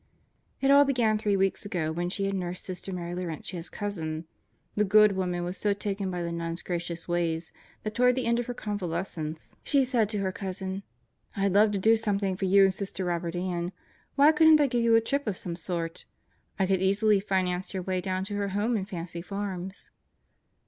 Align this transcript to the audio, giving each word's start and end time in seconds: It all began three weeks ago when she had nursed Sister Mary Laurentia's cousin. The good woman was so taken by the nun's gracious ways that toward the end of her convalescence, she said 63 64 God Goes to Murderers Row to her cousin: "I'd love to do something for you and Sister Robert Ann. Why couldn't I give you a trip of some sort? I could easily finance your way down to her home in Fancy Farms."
It 0.61 0.71
all 0.71 0.83
began 0.83 1.19
three 1.19 1.37
weeks 1.37 1.63
ago 1.63 1.91
when 1.91 2.09
she 2.09 2.25
had 2.25 2.33
nursed 2.33 2.65
Sister 2.65 2.91
Mary 2.91 3.13
Laurentia's 3.13 3.69
cousin. 3.69 4.25
The 4.75 4.83
good 4.83 5.11
woman 5.11 5.43
was 5.43 5.57
so 5.59 5.73
taken 5.73 6.09
by 6.09 6.23
the 6.23 6.31
nun's 6.31 6.63
gracious 6.63 7.07
ways 7.07 7.51
that 7.83 7.93
toward 7.93 8.15
the 8.15 8.25
end 8.25 8.39
of 8.39 8.47
her 8.47 8.53
convalescence, 8.55 9.55
she 9.63 9.85
said 9.85 10.09
63 10.09 10.29
64 10.31 10.31
God 10.31 10.31
Goes 10.49 10.57
to 10.57 10.65
Murderers 10.65 10.81
Row 10.81 10.81
to 10.81 10.83
her 10.87 11.45
cousin: 11.45 11.45
"I'd 11.45 11.53
love 11.53 11.71
to 11.73 11.77
do 11.77 11.95
something 11.95 12.35
for 12.35 12.45
you 12.45 12.63
and 12.63 12.73
Sister 12.73 13.05
Robert 13.05 13.35
Ann. 13.35 13.71
Why 14.15 14.31
couldn't 14.31 14.59
I 14.59 14.65
give 14.65 14.83
you 14.83 14.95
a 14.95 15.01
trip 15.01 15.27
of 15.27 15.37
some 15.37 15.55
sort? 15.55 16.05
I 16.57 16.65
could 16.65 16.81
easily 16.81 17.19
finance 17.19 17.75
your 17.75 17.83
way 17.83 18.01
down 18.01 18.23
to 18.25 18.35
her 18.37 18.47
home 18.47 18.75
in 18.75 18.85
Fancy 18.85 19.21
Farms." 19.21 19.91